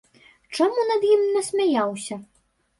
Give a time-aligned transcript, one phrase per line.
[0.59, 2.21] Чаму над ім насмяяўся?